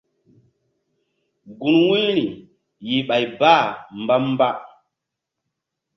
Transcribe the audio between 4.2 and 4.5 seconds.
mba.